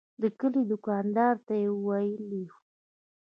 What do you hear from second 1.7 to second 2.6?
ویلي و.